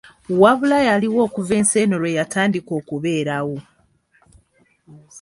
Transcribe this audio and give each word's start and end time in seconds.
Wabula 0.41 0.77
yaliwo 0.87 1.19
okuva 1.27 1.53
ensi 1.59 1.75
eno 1.83 1.95
lweyatandika 2.01 2.71
okubeerawo. 2.79 3.57